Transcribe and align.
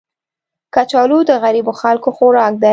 کچالو 0.75 1.19
د 1.29 1.31
غریبو 1.43 1.73
خلکو 1.81 2.09
خوراک 2.17 2.53
دی 2.61 2.69